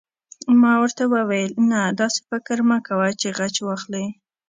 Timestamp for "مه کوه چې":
2.69-3.27